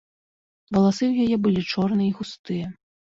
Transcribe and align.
Валасы 0.77 1.05
ў 1.07 1.13
яе 1.25 1.37
былі 1.43 1.61
чорныя 1.73 2.09
і 2.15 2.17
густыя. 2.23 2.65